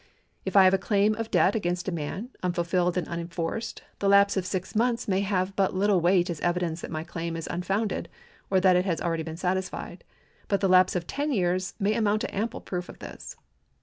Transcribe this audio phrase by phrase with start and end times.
[0.45, 4.35] If I have a claim of debt against a man, unfulfilled and unenforced, the lapse
[4.35, 8.09] of six months may have but little weight as evidence that my claim is unfounded
[8.49, 10.03] or that it has been already satisfied;
[10.47, 13.35] but the lapse of ten years may amount to ample proof of this.